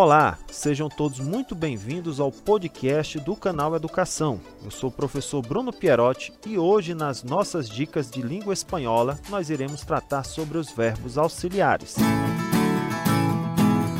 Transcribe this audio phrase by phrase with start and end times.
[0.00, 4.40] Olá, sejam todos muito bem-vindos ao podcast do canal Educação.
[4.62, 9.50] Eu sou o professor Bruno Pierotti e hoje, nas nossas dicas de língua espanhola, nós
[9.50, 11.96] iremos tratar sobre os verbos auxiliares.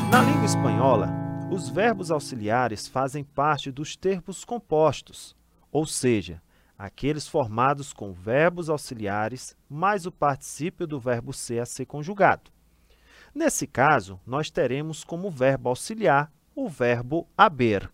[0.09, 1.09] Na língua espanhola,
[1.51, 5.35] os verbos auxiliares fazem parte dos termos compostos,
[5.69, 6.41] ou seja,
[6.77, 12.49] aqueles formados com verbos auxiliares mais o particípio do verbo ser a ser conjugado.
[13.33, 17.89] Nesse caso, nós teremos como verbo auxiliar o verbo haber.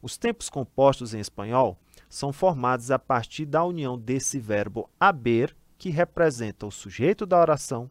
[0.00, 1.78] Os tempos compostos em espanhol
[2.08, 7.90] são formados a partir da união desse verbo haber, que representa o sujeito da oração,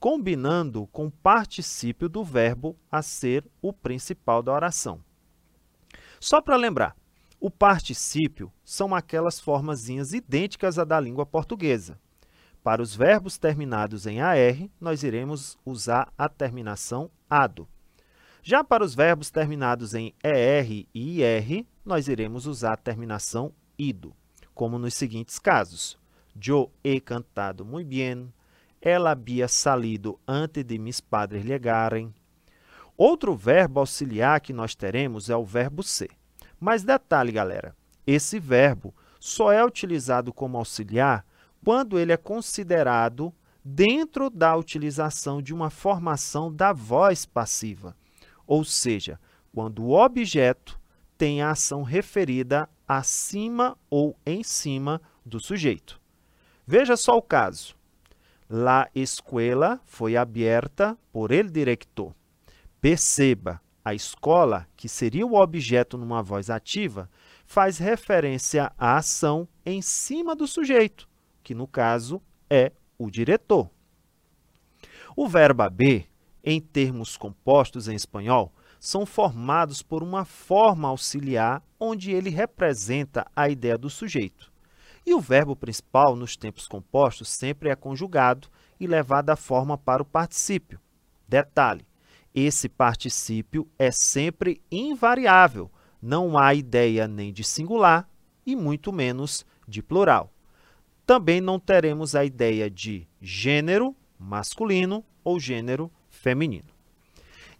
[0.00, 5.02] combinando com o particípio do verbo a ser o principal da oração.
[6.20, 6.96] Só para lembrar,
[7.40, 11.98] o particípio são aquelas formazinhas idênticas à da língua portuguesa.
[12.62, 17.68] Para os verbos terminados em AR, nós iremos usar a terminação ADO.
[18.42, 24.14] Já para os verbos terminados em ER e IR, nós iremos usar a terminação IDO,
[24.54, 25.98] como nos seguintes casos.
[26.34, 28.32] Yo he cantado muy bien.
[28.80, 32.14] Ela había salido antes de mis padres llegarem.
[32.96, 36.10] Outro verbo auxiliar que nós teremos é o verbo ser.
[36.60, 41.24] Mas detalhe, galera, esse verbo só é utilizado como auxiliar
[41.64, 43.32] quando ele é considerado
[43.64, 47.94] dentro da utilização de uma formação da voz passiva,
[48.46, 49.20] ou seja,
[49.52, 50.80] quando o objeto
[51.16, 56.00] tem a ação referida acima ou em cima do sujeito.
[56.66, 57.76] Veja só o caso.
[58.48, 62.14] La escuela foi aberta por el director.
[62.80, 67.10] Perceba, a escola, que seria o objeto numa voz ativa,
[67.44, 71.07] faz referência à ação em cima do sujeito
[71.48, 73.70] que no caso é o diretor.
[75.16, 76.06] O verbo haber,
[76.44, 83.48] em termos compostos em espanhol, são formados por uma forma auxiliar onde ele representa a
[83.48, 84.52] ideia do sujeito.
[85.06, 88.48] E o verbo principal, nos tempos compostos, sempre é conjugado
[88.78, 90.78] e levado a forma para o particípio.
[91.26, 91.86] Detalhe,
[92.34, 95.70] esse particípio é sempre invariável,
[96.02, 98.06] não há ideia nem de singular
[98.44, 100.30] e muito menos de plural.
[101.08, 106.68] Também não teremos a ideia de gênero masculino ou gênero feminino.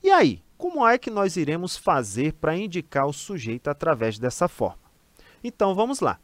[0.03, 4.83] E aí, como é que nós iremos fazer para indicar o sujeito através dessa forma?
[5.43, 6.21] Então, vamos lá.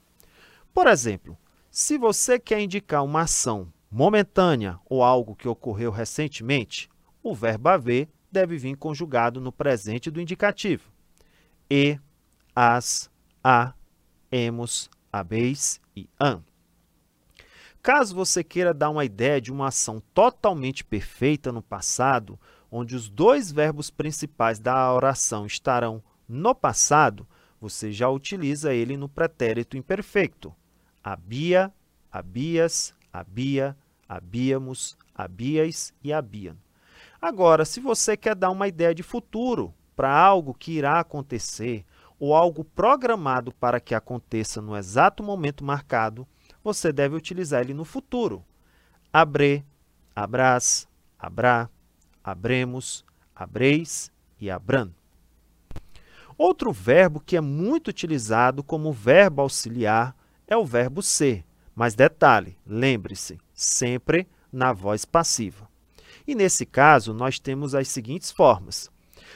[0.74, 1.34] Por exemplo,
[1.70, 6.90] se você quer indicar uma ação momentânea ou algo que ocorreu recentemente,
[7.22, 10.92] o verbo haver deve vir conjugado no presente do indicativo.
[11.70, 11.98] E,
[12.54, 13.10] as,
[13.42, 13.72] a,
[14.30, 16.42] hemos, habeis e an.
[17.84, 22.40] Caso você queira dar uma ideia de uma ação totalmente perfeita no passado,
[22.70, 27.28] onde os dois verbos principais da oração estarão no passado,
[27.60, 30.50] você já utiliza ele no pretérito imperfeito.
[31.02, 31.70] Habia,
[32.10, 33.76] habias, habia,
[34.08, 36.56] habíamos, habias e habiam.
[37.20, 41.84] Agora, se você quer dar uma ideia de futuro para algo que irá acontecer
[42.18, 46.26] ou algo programado para que aconteça no exato momento marcado,
[46.64, 48.42] você deve utilizar ele no futuro.
[49.12, 49.64] Abre,
[50.16, 50.88] abrás,
[51.18, 51.68] abrá,
[52.24, 53.04] abremos,
[53.36, 54.10] abreis
[54.40, 54.90] e abran.
[56.36, 60.16] Outro verbo que é muito utilizado como verbo auxiliar
[60.48, 61.44] é o verbo ser.
[61.76, 65.68] Mas detalhe, lembre-se, sempre na voz passiva.
[66.26, 68.90] E nesse caso, nós temos as seguintes formas.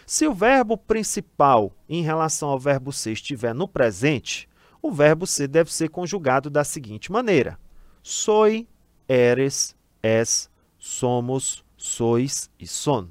[0.06, 4.47] Se o verbo principal em relação ao verbo ser estiver no presente,
[4.80, 7.58] o verbo ser deve ser conjugado da seguinte maneira:
[8.02, 8.66] soy,
[9.08, 13.08] eres, es, somos, sois e son.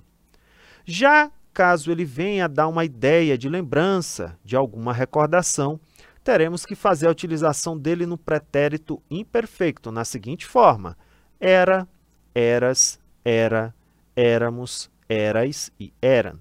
[0.85, 5.79] Já caso ele venha dar uma ideia de lembrança de alguma recordação,
[6.23, 10.97] teremos que fazer a utilização dele no pretérito imperfeito, na seguinte forma:
[11.39, 11.87] era,
[12.33, 13.73] eras, era,
[14.15, 16.39] éramos, erais e eram.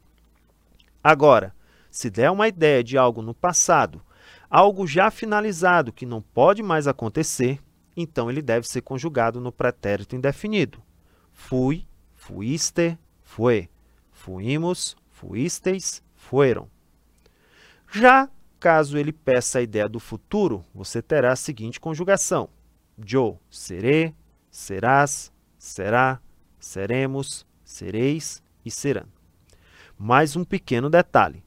[1.02, 1.54] Agora,
[1.90, 4.02] se der uma ideia de algo no passado
[4.56, 7.60] algo já finalizado que não pode mais acontecer,
[7.94, 10.82] então ele deve ser conjugado no pretérito indefinido.
[11.30, 13.68] Fui, fuiste, fue.
[14.10, 16.70] Fuimos, fuisteis, fueram.
[17.92, 22.48] Já caso ele peça a ideia do futuro, você terá a seguinte conjugação:
[22.96, 24.14] yo, serei,
[24.50, 26.18] serás, será,
[26.58, 29.06] seremos, sereis e serão.
[29.98, 31.44] Mais um pequeno detalhe.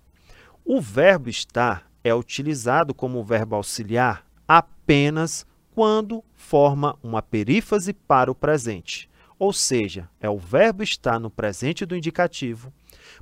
[0.63, 8.35] O verbo estar é utilizado como verbo auxiliar apenas quando forma uma perífrase para o
[8.35, 12.73] presente, ou seja, é o verbo estar no presente do indicativo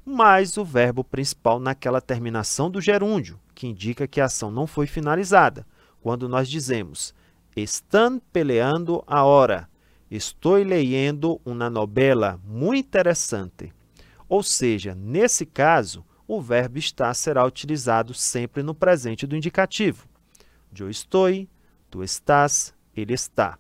[0.05, 4.87] mais o verbo principal naquela terminação do gerúndio, que indica que a ação não foi
[4.87, 5.65] finalizada.
[6.01, 7.13] Quando nós dizemos
[7.55, 9.67] estão peleando hora,
[10.11, 13.73] estou lendo uma novela muito interessante.
[14.29, 20.05] Ou seja, nesse caso, o verbo estar será utilizado sempre no presente do indicativo.
[20.77, 21.29] Eu estou,
[21.89, 23.57] tu estás, ele está.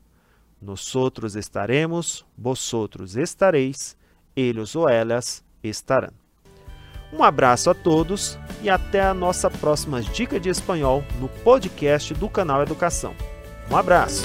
[0.61, 3.95] Nosotros estaremos, vosotros estareis,
[4.35, 6.11] eles ou elas estarão.
[7.11, 12.27] Um abraço a todos e até a nossa próxima dica de espanhol no podcast do
[12.27, 13.15] canal Educação.
[13.71, 14.23] Um abraço!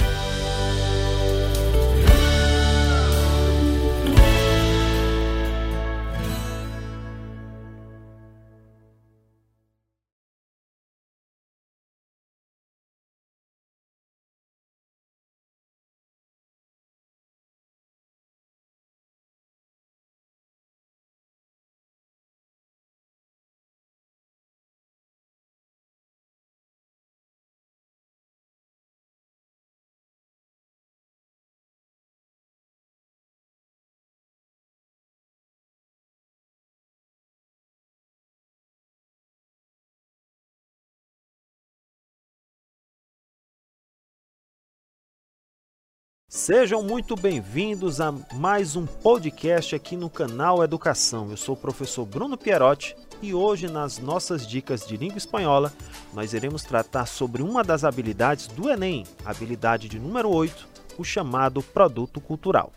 [46.35, 51.29] Sejam muito bem-vindos a mais um podcast aqui no canal Educação.
[51.29, 55.71] Eu sou o professor Bruno Pierotti e hoje, nas nossas dicas de língua espanhola,
[56.11, 61.61] nós iremos tratar sobre uma das habilidades do Enem, habilidade de número 8, o chamado
[61.61, 62.73] produto cultural.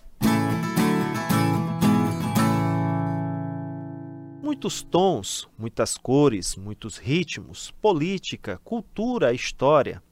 [4.42, 10.02] Muitos tons, muitas cores, muitos ritmos, política, cultura, história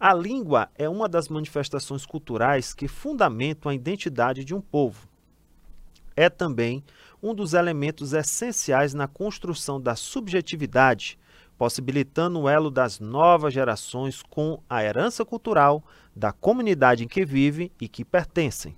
[0.00, 5.08] a língua é uma das manifestações culturais que fundamentam a identidade de um povo.
[6.14, 6.84] É também
[7.20, 11.18] um dos elementos essenciais na construção da subjetividade,
[11.56, 15.82] possibilitando o elo das novas gerações com a herança cultural
[16.14, 18.76] da comunidade em que vivem e que pertencem.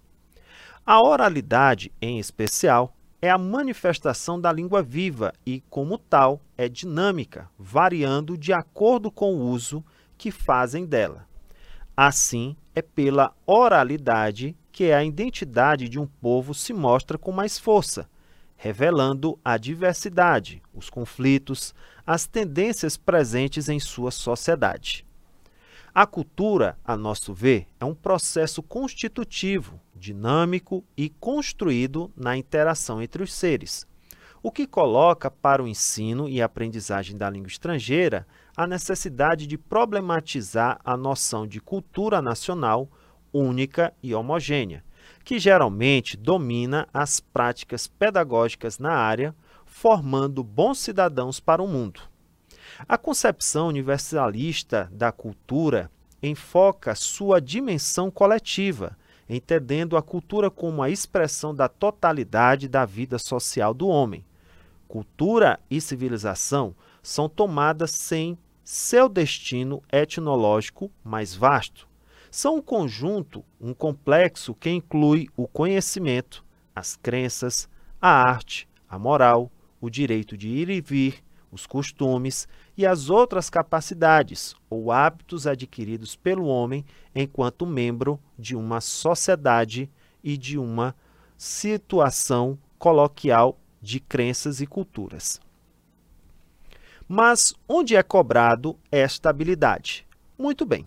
[0.86, 7.50] A oralidade, em especial, é a manifestação da língua viva e, como tal, é dinâmica,
[7.58, 9.84] variando de acordo com o uso
[10.20, 11.26] que fazem dela.
[11.96, 18.06] Assim, é pela oralidade que a identidade de um povo se mostra com mais força,
[18.54, 21.74] revelando a diversidade, os conflitos,
[22.06, 25.06] as tendências presentes em sua sociedade.
[25.94, 33.22] A cultura, a nosso ver, é um processo constitutivo, dinâmico e construído na interação entre
[33.22, 33.86] os seres,
[34.42, 38.26] o que coloca para o ensino e aprendizagem da língua estrangeira
[38.60, 42.90] a necessidade de problematizar a noção de cultura nacional
[43.32, 44.84] única e homogênea,
[45.24, 49.34] que geralmente domina as práticas pedagógicas na área,
[49.64, 52.02] formando bons cidadãos para o mundo.
[52.86, 55.90] A concepção universalista da cultura
[56.22, 58.94] enfoca sua dimensão coletiva,
[59.26, 64.22] entendendo a cultura como a expressão da totalidade da vida social do homem.
[64.86, 68.36] Cultura e civilização são tomadas sem
[68.70, 71.88] seu destino etnológico mais vasto.
[72.30, 77.68] São um conjunto, um complexo que inclui o conhecimento, as crenças,
[78.00, 79.50] a arte, a moral,
[79.80, 81.20] o direito de ir e vir,
[81.50, 82.46] os costumes
[82.78, 89.90] e as outras capacidades ou hábitos adquiridos pelo homem enquanto membro de uma sociedade
[90.22, 90.94] e de uma
[91.36, 95.40] situação coloquial de crenças e culturas.
[97.12, 100.06] Mas onde é cobrado esta habilidade?
[100.38, 100.86] Muito bem.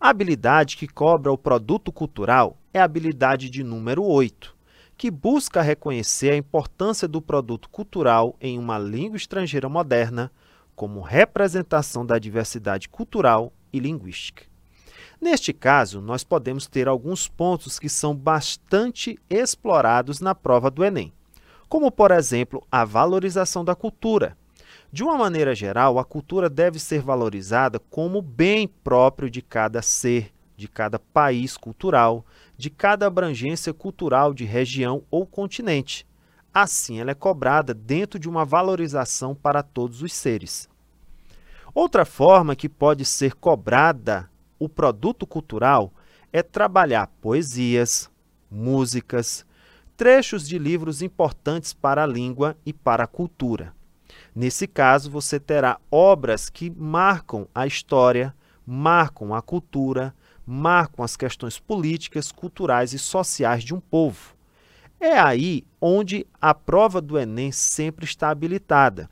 [0.00, 4.52] A habilidade que cobra o produto cultural é a habilidade de número 8,
[4.96, 10.32] que busca reconhecer a importância do produto cultural em uma língua estrangeira moderna
[10.74, 14.42] como representação da diversidade cultural e linguística.
[15.20, 21.12] Neste caso, nós podemos ter alguns pontos que são bastante explorados na prova do Enem,
[21.68, 24.36] como, por exemplo, a valorização da cultura,
[24.92, 30.32] de uma maneira geral, a cultura deve ser valorizada como bem próprio de cada ser,
[30.56, 36.04] de cada país cultural, de cada abrangência cultural de região ou continente.
[36.52, 40.68] Assim, ela é cobrada dentro de uma valorização para todos os seres.
[41.72, 44.28] Outra forma que pode ser cobrada
[44.58, 45.92] o produto cultural
[46.32, 48.10] é trabalhar poesias,
[48.50, 49.46] músicas,
[49.96, 53.72] trechos de livros importantes para a língua e para a cultura.
[54.34, 58.34] Nesse caso, você terá obras que marcam a história,
[58.66, 60.14] marcam a cultura,
[60.46, 64.34] marcam as questões políticas, culturais e sociais de um povo.
[64.98, 69.08] É aí onde a prova do Enem sempre está habilitada.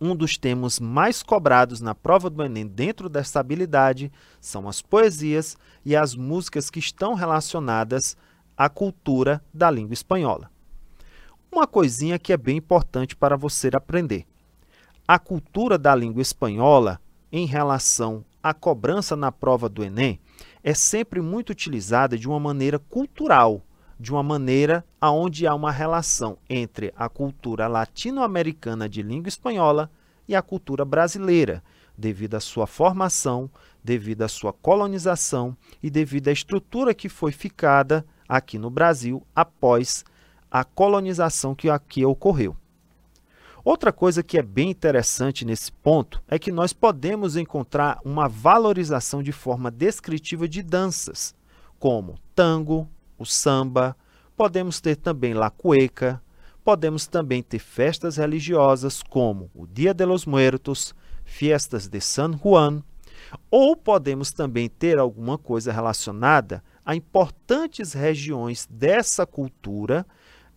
[0.00, 5.56] Um dos temas mais cobrados na prova do Enem dentro dessa habilidade são as poesias
[5.84, 8.16] e as músicas que estão relacionadas
[8.56, 10.51] à cultura da língua espanhola.
[11.54, 14.24] Uma coisinha que é bem importante para você aprender.
[15.06, 16.98] A cultura da língua espanhola
[17.30, 20.18] em relação à cobrança na prova do Enem
[20.64, 23.60] é sempre muito utilizada de uma maneira cultural,
[24.00, 29.90] de uma maneira onde há uma relação entre a cultura latino-americana de língua espanhola
[30.26, 31.62] e a cultura brasileira,
[31.98, 33.50] devido à sua formação,
[33.84, 40.02] devido à sua colonização e devido à estrutura que foi ficada aqui no Brasil após
[40.52, 42.54] a colonização que aqui ocorreu.
[43.64, 49.22] Outra coisa que é bem interessante nesse ponto é que nós podemos encontrar uma valorização
[49.22, 51.34] de forma descritiva de danças,
[51.78, 52.86] como tango,
[53.18, 53.96] o samba,
[54.36, 56.20] podemos ter também la cueca,
[56.62, 60.94] podemos também ter festas religiosas como o Dia de los Muertos,
[61.24, 62.82] festas de San Juan,
[63.50, 70.04] ou podemos também ter alguma coisa relacionada a importantes regiões dessa cultura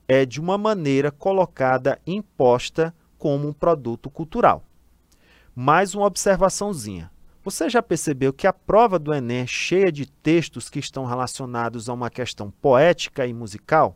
[0.07, 4.63] é de uma maneira colocada imposta como um produto cultural.
[5.55, 7.09] Mais uma observaçãozinha.
[7.43, 11.87] Você já percebeu que a prova do Enem é cheia de textos que estão relacionados
[11.87, 13.95] a uma questão poética e musical?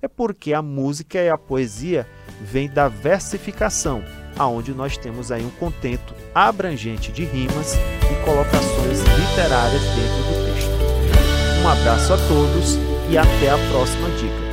[0.00, 2.06] É porque a música e a poesia
[2.40, 4.02] vêm da versificação,
[4.38, 11.64] aonde nós temos aí um contento abrangente de rimas e colocações literárias dentro do texto.
[11.64, 12.76] Um abraço a todos
[13.10, 14.43] e até a próxima dica.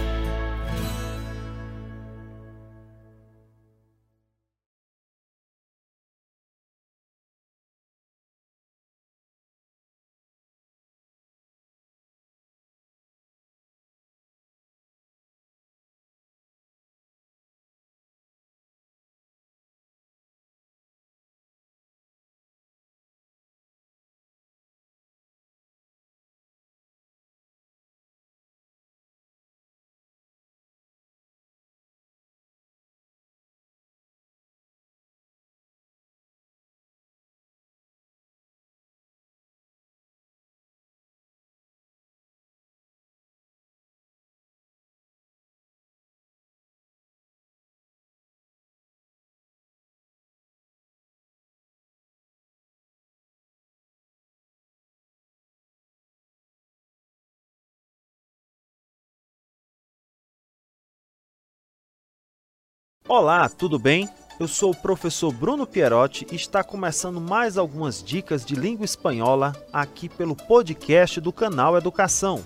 [63.14, 64.08] Olá, tudo bem?
[64.40, 69.52] Eu sou o professor Bruno Pierotti e está começando mais algumas dicas de língua espanhola
[69.74, 72.42] aqui pelo podcast do canal Educação.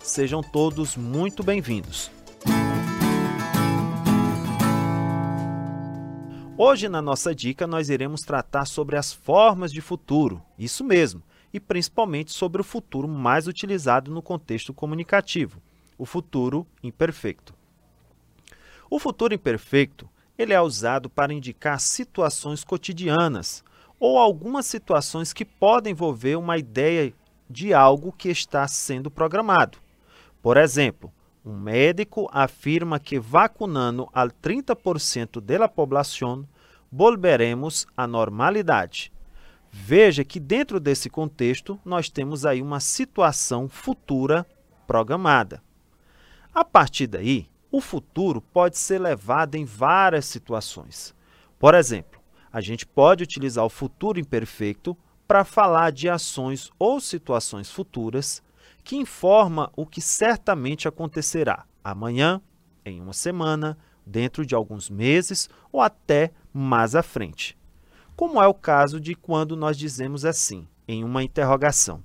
[0.00, 2.10] Sejam todos muito bem-vindos.
[6.56, 11.22] Hoje, na nossa dica, nós iremos tratar sobre as formas de futuro, isso mesmo,
[11.54, 15.62] e principalmente sobre o futuro mais utilizado no contexto comunicativo,
[15.96, 17.57] o futuro imperfeito.
[18.90, 23.64] O futuro imperfeito ele é usado para indicar situações cotidianas
[23.98, 27.12] ou algumas situações que podem envolver uma ideia
[27.50, 29.78] de algo que está sendo programado.
[30.40, 31.12] Por exemplo,
[31.44, 36.46] um médico afirma que vacunando al 30% da população
[36.90, 39.12] volveremos à normalidade.
[39.70, 44.46] Veja que dentro desse contexto nós temos aí uma situação futura
[44.86, 45.62] programada.
[46.54, 51.14] A partir daí, o futuro pode ser levado em várias situações.
[51.58, 52.20] Por exemplo,
[52.52, 54.96] a gente pode utilizar o futuro imperfeito
[55.26, 58.42] para falar de ações ou situações futuras
[58.82, 62.40] que informa o que certamente acontecerá amanhã,
[62.84, 67.56] em uma semana, dentro de alguns meses ou até mais à frente.
[68.16, 72.02] Como é o caso de quando nós dizemos assim, em uma interrogação: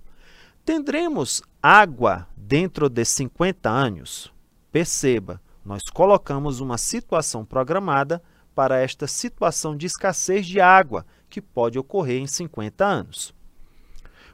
[0.66, 4.34] Tendremos água dentro de 50 anos?
[4.72, 8.22] Perceba, nós colocamos uma situação programada
[8.54, 13.34] para esta situação de escassez de água, que pode ocorrer em 50 anos.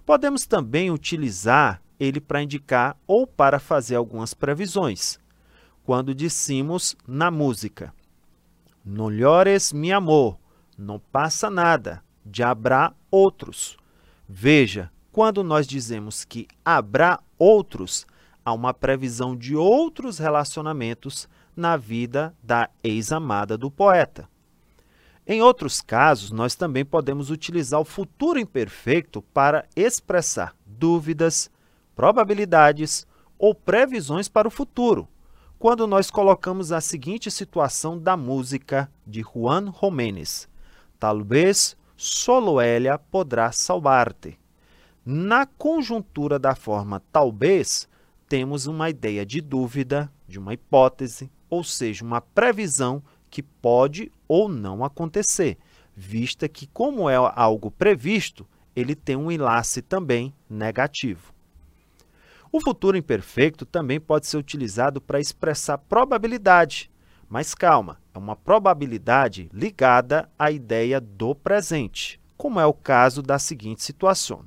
[0.05, 5.19] Podemos também utilizar ele para indicar ou para fazer algumas previsões.
[5.83, 7.93] Quando dissemos na música,
[8.83, 10.39] Não llores, mi amor,
[10.77, 12.01] não passa nada,
[12.33, 13.77] já habrá outros.
[14.27, 18.07] Veja, quando nós dizemos que habrá outros,
[18.49, 24.27] há uma previsão de outros relacionamentos na vida da ex-amada do poeta.
[25.25, 31.51] Em outros casos, nós também podemos utilizar o futuro imperfeito para expressar dúvidas,
[31.95, 33.05] probabilidades
[33.37, 35.07] ou previsões para o futuro,
[35.59, 40.49] quando nós colocamos a seguinte situação da música de Juan Jiménez.
[40.99, 44.39] Talvez solo ella podrá salvar-te.
[45.05, 47.87] Na conjuntura da forma talvez,
[48.29, 54.47] temos uma ideia de dúvida, de uma hipótese, ou seja, uma previsão que pode ou
[54.47, 55.57] não acontecer,
[55.95, 61.33] vista que, como é algo previsto, ele tem um enlace também negativo.
[62.51, 66.89] O futuro imperfeito também pode ser utilizado para expressar probabilidade,
[67.27, 73.37] mas calma, é uma probabilidade ligada à ideia do presente, como é o caso da
[73.37, 74.45] seguinte situação.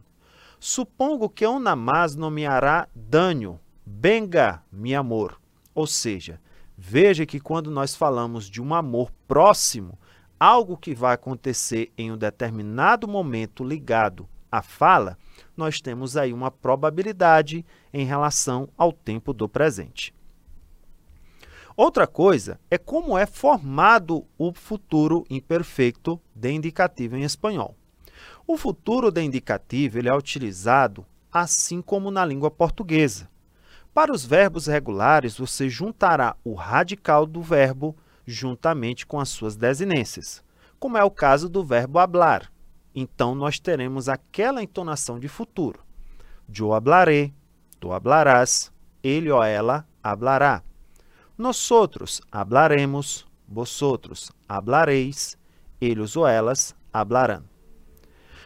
[0.59, 1.45] Supongo que
[1.77, 5.41] mais nomeará dano, benga, mi amor.
[5.75, 6.41] Ou seja,
[6.77, 9.99] veja que quando nós falamos de um amor próximo,
[10.39, 15.17] algo que vai acontecer em um determinado momento ligado à fala,
[15.57, 20.15] nós temos aí uma probabilidade em relação ao tempo do presente.
[33.95, 37.95] Para os verbos regulares, você juntará o radical do verbo
[38.27, 40.43] juntamente com as suas desinências,
[40.79, 42.51] como é o caso do verbo hablar.
[42.95, 45.81] Então, nós teremos aquela entonação de futuro.
[46.59, 47.33] Eu hablaré,
[47.79, 48.73] tu hablarás,
[49.03, 50.63] ele ou ela hablará.
[51.37, 55.37] Nosotros hablaremos, vosotros hablareis,
[55.81, 57.45] eles ou elas hablarão.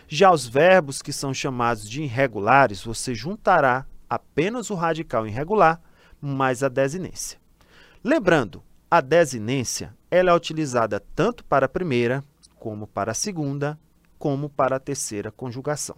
[0.09, 5.81] Já os verbos que são chamados de irregulares, você juntará apenas o radical irregular
[6.21, 7.39] mais a desinência.
[8.03, 12.25] Lembrando, a desinência ela é utilizada tanto para a primeira,
[12.59, 13.79] como para a segunda,
[14.19, 15.97] como para a terceira conjugação.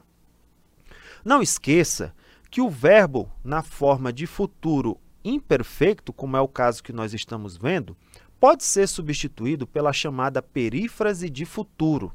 [1.25, 2.15] Não esqueça
[2.51, 7.57] que o verbo na forma de futuro imperfeito, como é o caso que nós estamos
[7.57, 7.97] vendo,
[8.41, 12.13] pode ser substituído pela chamada perífrase de futuro.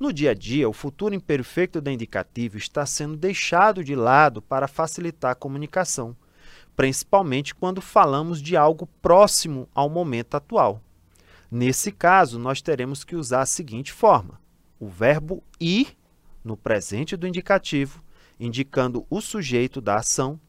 [0.00, 4.66] No dia a dia, o futuro imperfeito da indicativo está sendo deixado de lado para
[4.66, 6.16] facilitar a comunicação,
[6.74, 10.80] principalmente quando falamos de algo próximo ao momento atual.
[11.50, 14.40] Nesse caso, nós teremos que usar a seguinte forma:
[14.78, 15.94] o verbo ir
[16.42, 18.02] no presente do indicativo,
[18.38, 20.40] indicando o sujeito da ação,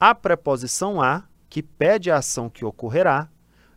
[0.00, 3.28] a preposição a, que pede a ação que ocorrerá,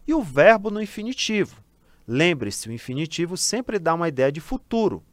[0.07, 1.62] e o verbo no infinitivo.
[2.07, 5.03] Lembre-se, o infinitivo sempre dá uma ideia de futuro,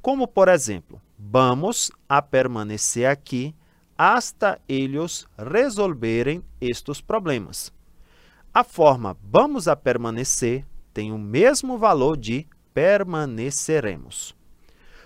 [0.00, 3.54] como, por exemplo, vamos a permanecer aqui
[3.98, 7.72] hasta ellos resolverem estes problemas.
[8.54, 10.64] A forma vamos a permanecer
[10.94, 14.34] tem o mesmo valor de permaneceremos.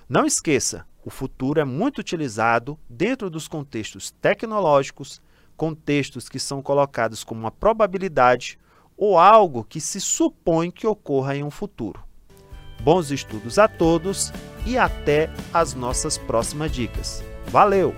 [0.08, 5.20] Não esqueça, o futuro é muito utilizado dentro dos contextos tecnológicos,
[5.56, 8.58] contextos que são colocados como uma probabilidade
[8.96, 12.02] ou algo que se supõe que ocorra em um futuro.
[12.82, 14.32] Bons estudos a todos
[14.66, 17.24] e até as nossas próximas dicas.
[17.46, 17.94] Valeu!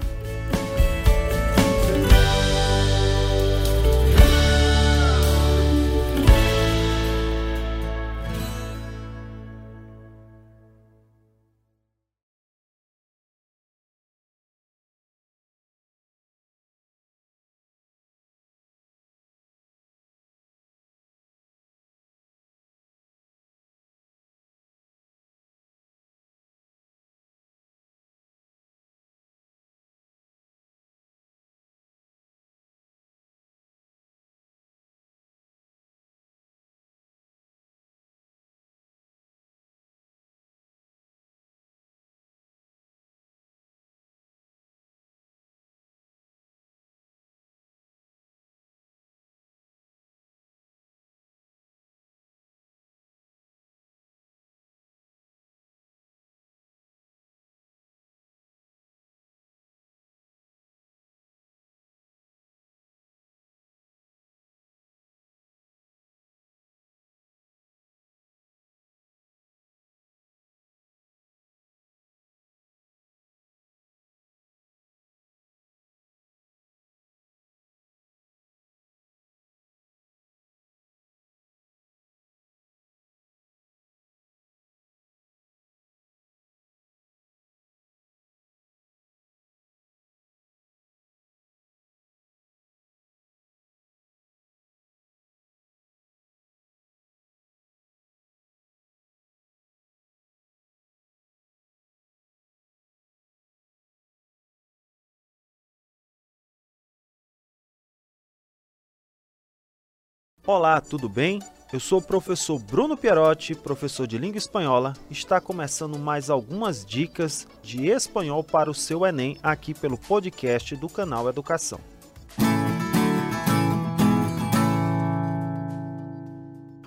[110.49, 111.41] Olá, tudo bem?
[111.73, 114.93] Eu sou o professor Bruno Pierotti, professor de língua espanhola.
[115.11, 120.89] Está começando mais algumas dicas de espanhol para o seu Enem aqui pelo podcast do
[120.89, 121.81] canal Educação.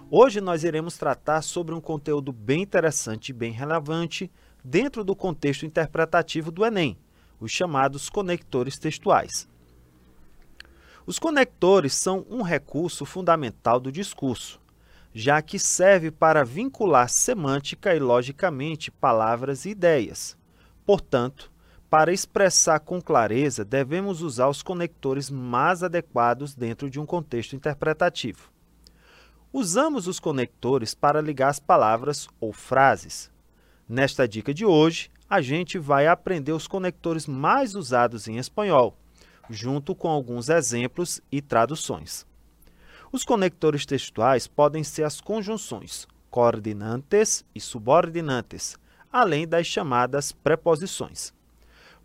[0.10, 4.32] Hoje nós iremos tratar sobre um conteúdo bem interessante e bem relevante
[4.64, 6.98] dentro do contexto interpretativo do Enem,
[7.42, 9.49] os chamados conectores textuais.
[11.10, 14.62] Os conectores são um recurso fundamental do discurso,
[15.12, 20.38] já que serve para vincular semântica e logicamente palavras e ideias.
[20.86, 21.52] Portanto,
[21.90, 28.52] para expressar com clareza, devemos usar os conectores mais adequados dentro de um contexto interpretativo.
[29.52, 33.32] Usamos os conectores para ligar as palavras ou frases.
[33.90, 38.96] Nesta dica de hoje, a gente vai aprender os conectores mais usados em espanhol,
[39.50, 42.26] junto com alguns exemplos e traduções.
[43.12, 48.78] Os conectores textuais podem ser as conjunções coordinantes e subordinantes,
[49.12, 51.34] além das chamadas preposições.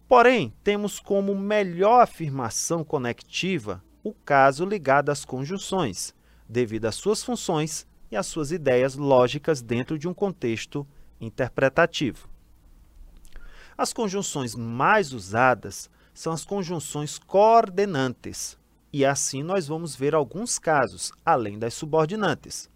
[0.08, 6.14] Porém, temos como melhor afirmação conectiva o caso ligado às conjunções,
[6.48, 10.86] devido às suas funções e às suas ideias lógicas dentro de um contexto
[11.20, 12.28] interpretativo.
[13.76, 18.56] As conjunções mais usadas são as conjunções coordenantes,
[18.92, 22.70] e assim nós vamos ver alguns casos, além das subordinantes.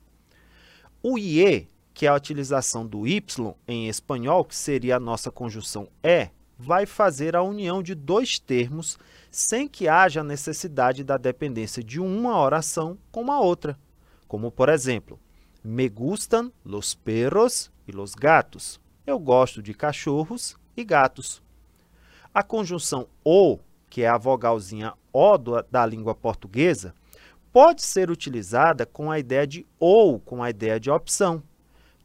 [1.00, 5.88] O IE, que é a utilização do Y em espanhol, que seria a nossa conjunção
[6.02, 8.98] é, vai fazer a união de dois termos
[9.30, 13.78] sem que haja necessidade da dependência de uma oração com a outra,
[14.26, 15.20] como por exemplo,
[15.62, 18.80] me gustan los perros e los gatos.
[19.06, 21.42] Eu gosto de cachorros e gatos.
[22.34, 25.36] A conjunção o, que é a vogalzinha o
[25.70, 26.94] da língua portuguesa,
[27.52, 31.42] pode ser utilizada com a ideia de ou, com a ideia de opção.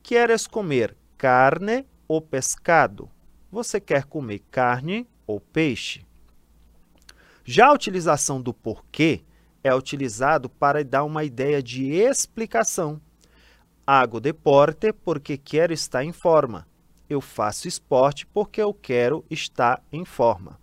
[0.01, 3.09] Queres comer carne ou pescado?
[3.51, 6.05] Você quer comer carne ou peixe?
[7.45, 9.21] Já a utilização do porquê
[9.63, 12.99] é utilizado para dar uma ideia de explicação.
[13.85, 16.65] Hago deporte porque quero estar em forma.
[17.13, 20.59] Eu faço esporte porque eu quero estar em forma.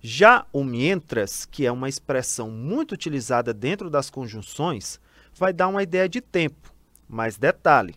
[0.00, 5.00] Já o mientras, que é uma expressão muito utilizada dentro das conjunções,
[5.34, 6.72] vai dar uma ideia de tempo.
[7.08, 7.96] Mas detalhe,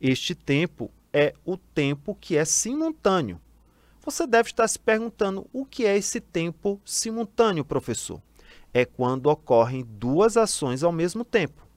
[0.00, 3.38] este tempo é o tempo que é simultâneo.
[4.02, 8.22] Você deve estar se perguntando o que é esse tempo simultâneo, professor?
[8.72, 11.68] É quando ocorrem duas ações ao mesmo tempo.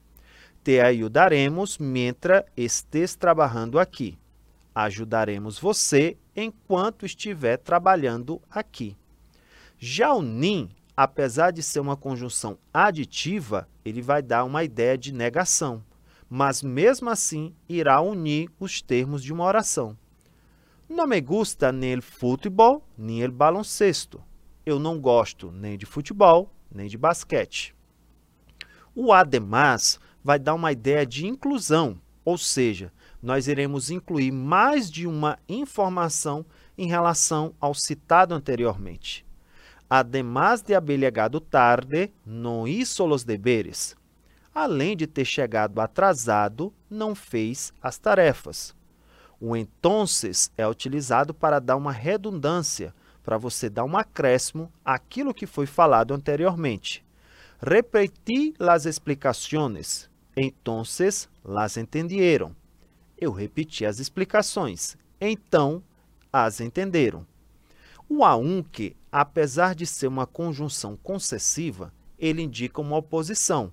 [0.64, 4.18] Te ajudaremos mientras estés trabalhando aqui.
[4.80, 8.96] Ajudaremos você enquanto estiver trabalhando aqui.
[9.76, 15.12] Já o nin, apesar de ser uma conjunção aditiva, ele vai dar uma ideia de
[15.12, 15.82] negação,
[16.30, 19.98] mas mesmo assim irá unir os termos de uma oração.
[20.88, 24.22] Não me gusta nem el futebol, nem el baloncesto.
[24.64, 27.74] Eu não gosto nem de futebol, nem de basquete.
[28.94, 35.06] O además vai dar uma ideia de inclusão, ou seja, nós iremos incluir mais de
[35.06, 36.44] uma informação
[36.76, 39.26] em relação ao citado anteriormente.
[39.90, 41.00] Además de haber
[41.50, 43.96] tarde, não hizo los deberes.
[44.54, 48.74] Além de ter chegado atrasado, não fez as tarefas.
[49.40, 55.46] O entonces é utilizado para dar uma redundância, para você dar um acréscimo àquilo que
[55.46, 57.04] foi falado anteriormente.
[57.60, 62.54] Repeti las explicaciones, entonces las entendieron.
[63.20, 65.82] Eu repeti as explicações, então
[66.32, 67.26] as entenderam.
[68.08, 73.72] O aunque, apesar de ser uma conjunção concessiva, ele indica uma oposição,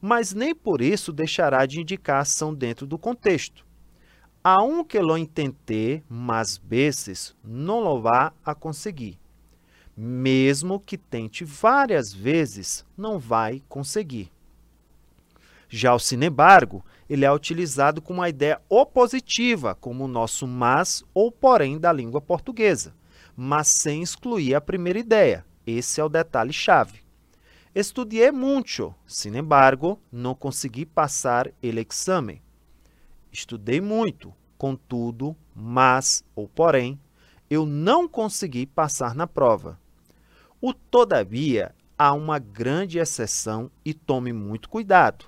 [0.00, 3.66] mas nem por isso deixará de indicar ação dentro do contexto.
[4.42, 9.18] Aunque lo intenté mais vezes, não lo vá a conseguir.
[9.96, 14.30] Mesmo que tente várias vezes, não vai conseguir.
[15.68, 21.04] Já o sin embargo, ele é utilizado com uma ideia opositiva, como o nosso mas
[21.14, 22.94] ou porém da língua portuguesa,
[23.36, 25.44] mas sem excluir a primeira ideia.
[25.66, 27.00] Esse é o detalhe chave.
[27.74, 32.40] Estudiei muito, sin embargo, não consegui passar el exame.
[33.30, 36.98] Estudei muito, contudo, mas ou porém,
[37.50, 39.78] eu não consegui passar na prova.
[40.60, 45.26] O todavia há uma grande exceção e tome muito cuidado.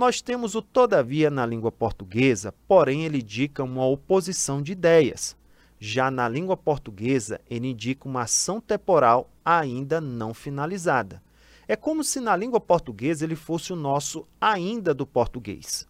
[0.00, 5.36] Nós temos o todavia na língua portuguesa, porém ele indica uma oposição de ideias.
[5.78, 11.22] Já na língua portuguesa, ele indica uma ação temporal ainda não finalizada.
[11.68, 15.86] É como se na língua portuguesa ele fosse o nosso ainda do português.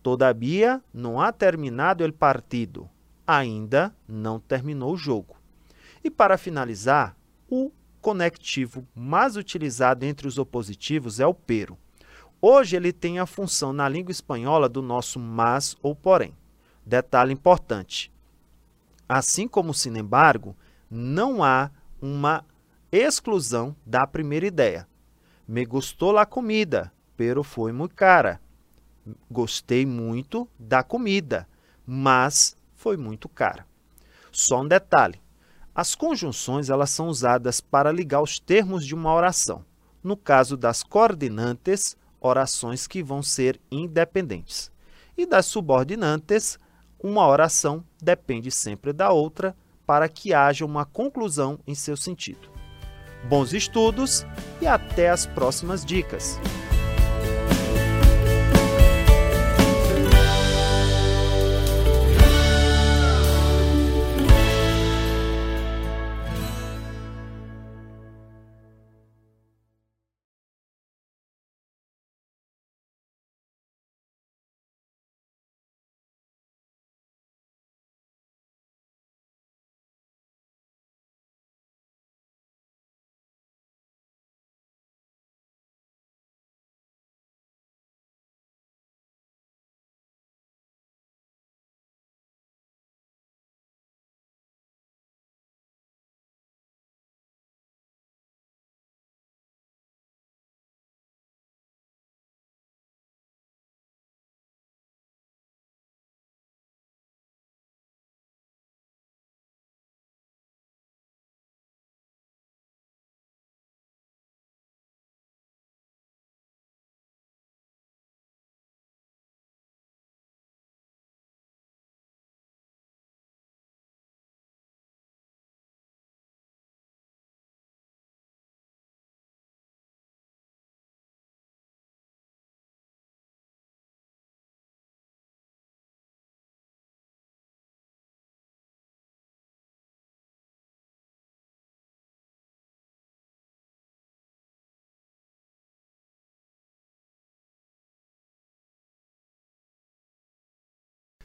[0.00, 2.88] Todavia, não há terminado el partido.
[3.26, 5.34] Ainda não terminou o jogo.
[6.04, 7.16] E para finalizar,
[7.48, 11.76] o conectivo mais utilizado entre os opositivos é o pero.
[12.42, 16.34] Hoje ele tem a função na língua espanhola do nosso mas ou porém.
[16.84, 18.10] Detalhe importante:
[19.08, 20.56] assim como sin embargo,
[20.90, 22.44] não há uma
[22.90, 24.88] exclusão da primeira ideia.
[25.46, 28.40] Me gostou a comida, pero foi muito cara.
[29.30, 31.46] Gostei muito da comida,
[31.86, 33.66] mas foi muito cara.
[34.32, 35.20] Só um detalhe:
[35.74, 39.64] as conjunções elas são usadas para ligar os termos de uma oração.
[40.02, 44.70] No caso das coordinantes, orações que vão ser independentes.
[45.16, 46.58] E das subordinantes,
[47.02, 49.56] uma oração depende sempre da outra
[49.86, 52.48] para que haja uma conclusão em seu sentido.
[53.28, 54.24] Bons estudos
[54.60, 56.38] e até as próximas dicas!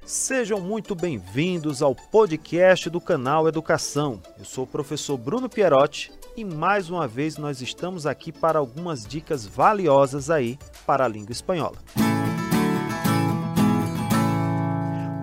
[0.06, 4.22] Sejam muito bem-vindos ao podcast do canal Educação.
[4.38, 9.04] Eu sou o professor Bruno Pierotti e mais uma vez nós estamos aqui para algumas
[9.04, 11.80] dicas valiosas aí para a língua espanhola.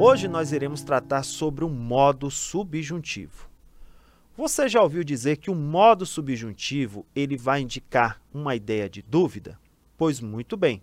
[0.01, 3.49] Hoje nós iremos tratar sobre o modo subjuntivo.
[4.37, 9.57] Você já ouviu dizer que o modo subjuntivo ele vai indicar uma ideia de dúvida?
[9.97, 10.83] Pois muito bem.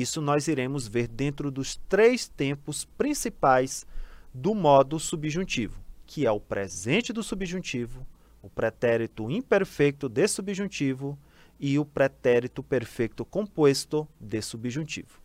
[0.00, 3.86] Isso nós iremos ver dentro dos três tempos principais
[4.32, 8.04] do modo subjuntivo, que é o presente do subjuntivo,
[8.42, 11.16] o pretérito imperfeito de subjuntivo
[11.60, 15.22] e o pretérito perfeito composto de subjuntivo.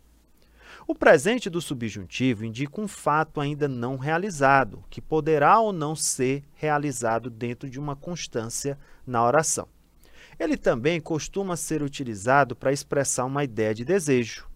[0.87, 6.43] O presente do subjuntivo indica um fato ainda não realizado, que poderá ou não ser
[6.53, 9.67] realizado dentro de uma constância na oração.
[10.39, 14.47] Ele também costuma ser utilizado para expressar uma ideia de desejo,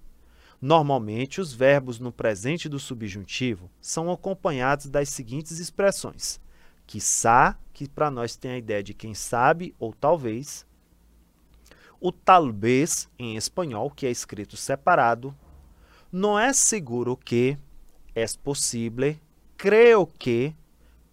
[0.65, 6.39] Normalmente, os verbos no presente do subjuntivo são acompanhados das seguintes expressões.
[6.87, 10.65] Quiçá, que para nós tem a ideia de quem sabe ou talvez.
[11.99, 15.35] O talvez, em espanhol, que é escrito separado.
[16.09, 17.57] Não é seguro que,
[18.15, 19.17] é possível,
[19.57, 20.55] creio que,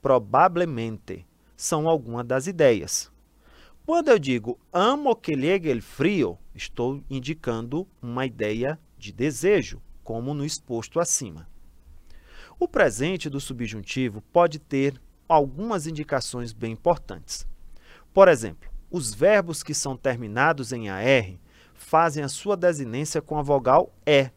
[0.00, 3.10] provavelmente, são algumas das ideias.
[3.84, 10.34] Quando eu digo amo que llegue el frio, estou indicando uma ideia de desejo, como
[10.34, 11.48] no exposto acima.
[12.58, 17.46] O presente do subjuntivo pode ter algumas indicações bem importantes.
[18.12, 21.38] Por exemplo, os verbos que são terminados em AR
[21.72, 24.30] fazem a sua desinência com a vogal E.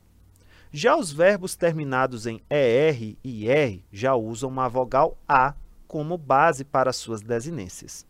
[0.72, 5.54] Já os verbos terminados em ER e R já usam uma vogal A
[5.88, 8.08] como base para suas desinências.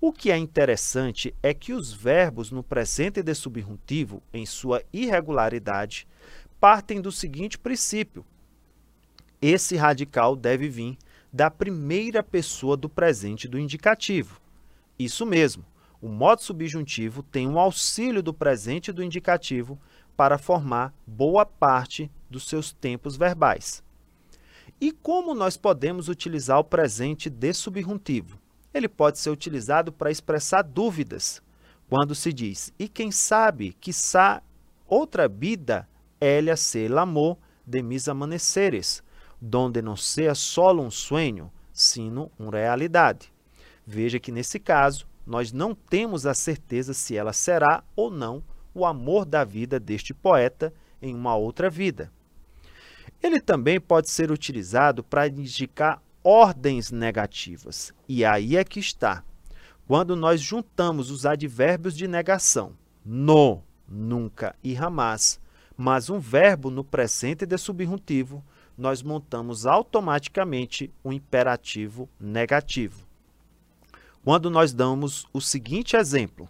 [0.00, 6.06] O que é interessante é que os verbos no presente de subjuntivo, em sua irregularidade,
[6.60, 8.24] partem do seguinte princípio.
[9.40, 10.98] Esse radical deve vir
[11.32, 14.40] da primeira pessoa do presente do indicativo.
[14.98, 15.64] Isso mesmo,
[16.00, 19.78] o modo subjuntivo tem um auxílio do presente do indicativo
[20.16, 23.82] para formar boa parte dos seus tempos verbais.
[24.80, 28.38] E como nós podemos utilizar o presente de subjuntivo?
[28.76, 31.42] Ele pode ser utilizado para expressar dúvidas.
[31.88, 34.42] quando se diz, e quem sabe, quiçá
[34.88, 35.88] outra vida,
[36.20, 39.04] ela se l'amor de mis amaneceres,
[39.40, 43.32] donde não seja solo um sonho, sino uma realidade.
[43.86, 48.42] Veja que nesse caso, nós não temos a certeza se ela será ou não
[48.74, 52.10] o amor da vida deste poeta em uma outra vida.
[53.22, 57.94] Ele também pode ser utilizado para indicar ordens negativas.
[58.08, 59.22] E aí é que está.
[59.86, 62.72] Quando nós juntamos os advérbios de negação,
[63.04, 65.38] no, nunca e jamais,
[65.76, 68.44] mas um verbo no presente de subjuntivo,
[68.76, 73.06] nós montamos automaticamente um imperativo negativo.
[74.24, 76.48] Quando nós damos o seguinte exemplo,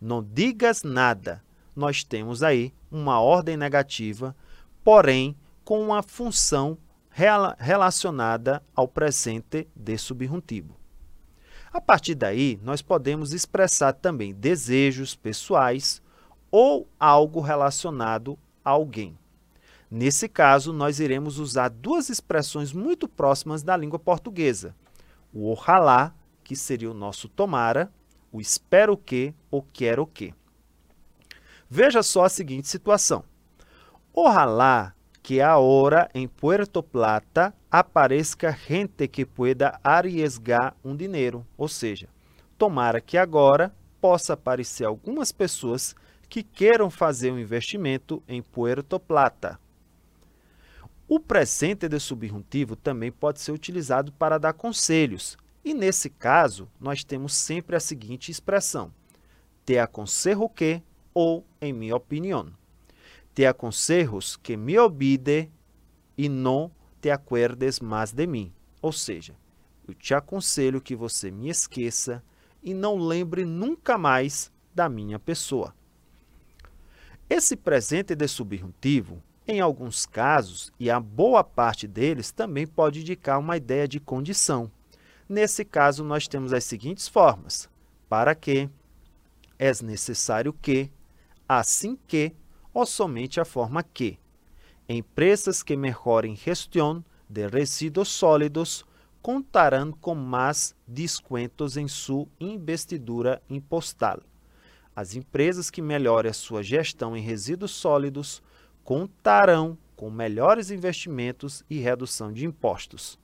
[0.00, 1.40] não digas nada,
[1.76, 4.34] nós temos aí uma ordem negativa,
[4.82, 6.76] porém com uma função
[7.12, 10.76] relacionada ao presente de subjuntivo.
[11.72, 16.02] A partir daí, nós podemos expressar também desejos pessoais
[16.50, 19.18] ou algo relacionado a alguém.
[19.90, 24.74] Nesse caso, nós iremos usar duas expressões muito próximas da língua portuguesa.
[25.32, 27.92] O ojalá, que seria o nosso tomara,
[28.30, 30.34] o espero que ou quero que.
[31.68, 33.24] Veja só a seguinte situação.
[34.12, 42.08] Ojalá que ahora em Puerto Plata apareça gente que pueda arriesgar um dinheiro, ou seja,
[42.58, 45.94] tomara que agora possa aparecer algumas pessoas
[46.28, 49.60] que queiram fazer um investimento em Puerto Plata.
[51.06, 57.04] O presente de subjuntivo também pode ser utilizado para dar conselhos, e nesse caso, nós
[57.04, 58.90] temos sempre a seguinte expressão:
[59.64, 60.82] te aconselho que
[61.14, 62.52] ou em minha opinião.
[63.34, 65.50] Te aconselho que me obide
[66.16, 68.52] e não te acuerdes mais de mim.
[68.80, 69.34] Ou seja,
[69.86, 72.22] eu te aconselho que você me esqueça
[72.62, 75.74] e não lembre nunca mais da minha pessoa.
[77.28, 83.40] Esse presente de subjuntivo em alguns casos, e a boa parte deles, também pode indicar
[83.40, 84.70] uma ideia de condição.
[85.28, 87.68] Nesse caso, nós temos as seguintes formas.
[88.08, 88.70] Para que,
[89.58, 90.90] é necessário que,
[91.48, 92.32] assim que,
[92.72, 94.18] ou somente a forma que.
[94.88, 98.84] Empresas que melhorem gestão de resíduos sólidos
[99.22, 104.20] contarão com mais descontos em sua investidura impostal.
[104.94, 108.42] As empresas que melhorem a sua gestão em resíduos sólidos
[108.84, 113.18] contarão com melhores investimentos e redução de impostos.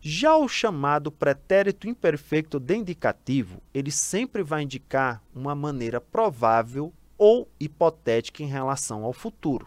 [0.00, 7.48] Já o chamado pretérito imperfeito de indicativo, ele sempre vai indicar uma maneira provável ou
[7.58, 9.66] hipotética em relação ao futuro.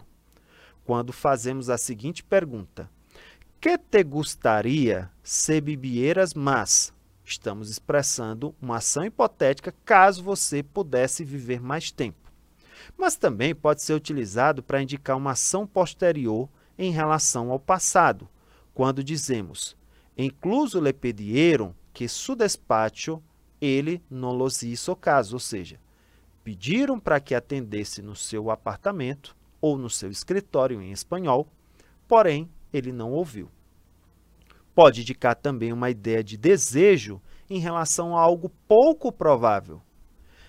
[0.84, 2.90] Quando fazemos a seguinte pergunta:
[3.60, 6.92] Que te gostaria se bebieras mais?
[7.24, 12.26] Estamos expressando uma ação hipotética caso você pudesse viver mais tempo
[12.96, 18.28] mas também pode ser utilizado para indicar uma ação posterior em relação ao passado,
[18.74, 19.76] quando dizemos,
[20.16, 23.22] incluso le pedieron que su despacho
[23.60, 25.80] ele não los hizo caso, ou seja,
[26.46, 31.48] pediram para que atendesse no seu apartamento ou no seu escritório em espanhol,
[32.06, 33.50] porém ele não ouviu.
[34.72, 39.82] Pode indicar também uma ideia de desejo em relação a algo pouco provável,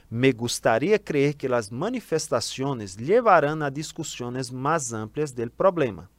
[0.08, 6.12] me gustaría creer que las manifestaciones llevarán a discussões mais amplias del problema.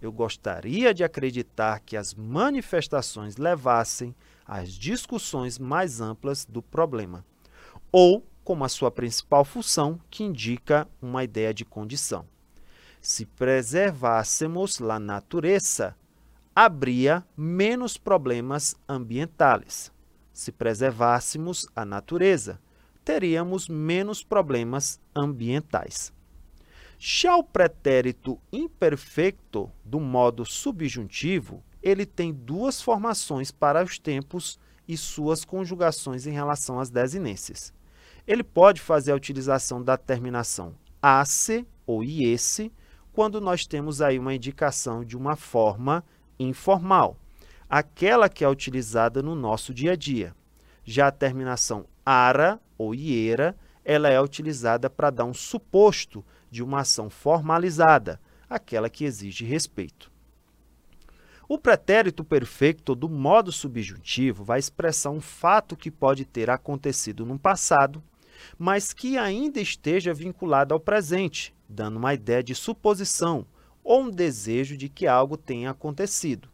[0.00, 4.14] Eu gostaria de acreditar que as manifestações levassem
[4.46, 7.22] às discussões mais amplas do problema,
[7.92, 12.26] ou como a sua principal função, que indica uma ideia de condição.
[13.00, 15.96] Se preservássemos a natureza,
[16.52, 19.92] habría menos problemas ambientais.
[20.32, 22.60] Se preservássemos a natureza,
[23.04, 26.12] teríamos menos problemas ambientais.
[26.98, 34.58] Já o pretérito imperfeito do modo subjuntivo, ele tem duas formações para os tempos
[34.88, 37.72] e suas conjugações em relação às desinências.
[38.26, 42.72] Ele pode fazer a utilização da terminação ace ou iese,
[43.12, 46.04] quando nós temos aí uma indicação de uma forma
[46.38, 47.16] informal,
[47.68, 50.34] aquela que é utilizada no nosso dia a dia.
[50.84, 56.80] Já a terminação ara ou iera, ela é utilizada para dar um suposto de uma
[56.80, 60.10] ação formalizada, aquela que exige respeito.
[61.48, 67.38] O pretérito perfeito do modo subjuntivo vai expressar um fato que pode ter acontecido no
[67.38, 68.02] passado,
[68.58, 73.46] mas que ainda esteja vinculado ao presente, dando uma ideia de suposição
[73.82, 76.48] ou um desejo de que algo tenha acontecido.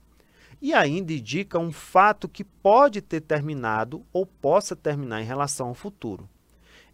[0.60, 5.74] E ainda indica um fato que pode ter terminado ou possa terminar em relação ao
[5.74, 6.28] futuro.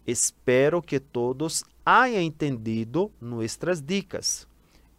[0.05, 4.47] Espero que todos haja entendido nuestras dicas.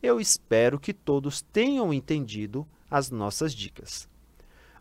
[0.02, 4.08] Eu espero que todos tenham entendido as nossas dicas.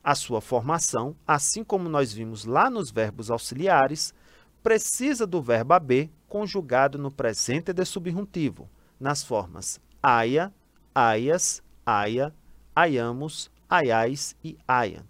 [0.03, 4.13] A sua formação, assim como nós vimos lá nos verbos auxiliares,
[4.63, 10.53] precisa do verbo haber conjugado no presente de subjuntivo, nas formas aia,
[10.95, 12.33] aias, aia,
[12.75, 15.05] aiamos, aiais e aia.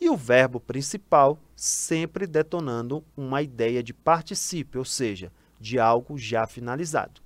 [0.00, 6.46] E o verbo principal sempre detonando uma ideia de particípio, ou seja, de algo já
[6.46, 7.20] finalizado.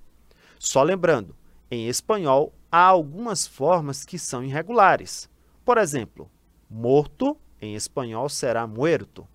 [0.59, 1.35] Só lembrando,
[1.71, 5.29] em espanhol há algumas formas que são irregulares.
[5.65, 6.29] Por exemplo,
[6.69, 9.27] morto em espanhol será muerto.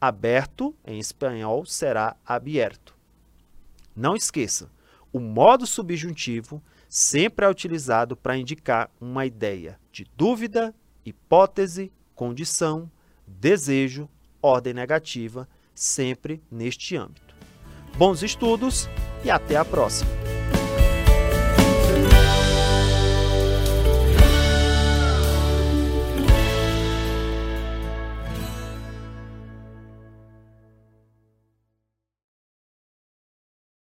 [0.00, 2.96] Aberto em espanhol será abierto.
[3.94, 4.70] Não esqueça,
[5.12, 10.74] o modo subjuntivo sempre é utilizado para indicar uma ideia de dúvida,
[11.04, 12.90] hipótese, condição,
[13.26, 14.08] desejo
[14.42, 17.34] ordem negativa, sempre neste âmbito.
[17.96, 18.88] Bons estudos
[19.24, 20.29] e até a próxima!